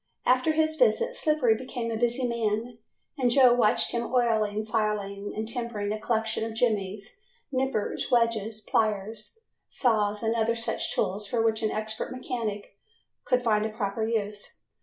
[0.25, 2.79] After his visit Slippery became a busy man
[3.19, 9.41] and Joe watched him oiling, filing and tempering a collection of jimmies, nippers, wedges, pliers,
[9.67, 12.79] saws, and other such tools for which an expert mechanic
[13.25, 14.61] could find a proper use.